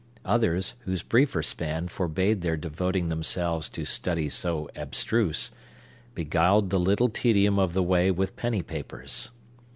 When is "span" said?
1.43-1.87